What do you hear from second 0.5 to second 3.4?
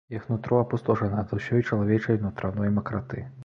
апустошана ад усёй чалавечай нутраной макраты.